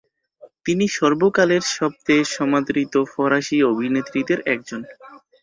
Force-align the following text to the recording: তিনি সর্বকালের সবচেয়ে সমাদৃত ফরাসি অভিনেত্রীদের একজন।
তিনি 0.65 0.85
সর্বকালের 0.91 1.63
সবচেয়ে 1.71 2.23
সমাদৃত 2.35 2.93
ফরাসি 3.11 3.57
অভিনেত্রীদের 3.71 4.39
একজন। 4.53 4.81